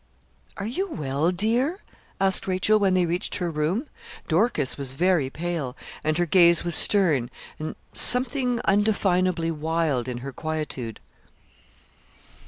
[0.57, 1.77] 'Are you well, dear?'
[2.19, 3.85] asked Rachel when they reached her room.
[4.27, 10.31] Dorcas was very pale, and her gaze was stern, and something undefinably wild in her
[10.31, 10.99] quietude.